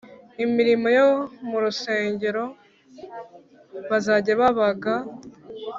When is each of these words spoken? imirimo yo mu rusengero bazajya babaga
imirimo 0.43 0.87
yo 0.97 1.07
mu 1.49 1.57
rusengero 1.63 2.43
bazajya 3.89 4.31
babaga 4.41 4.93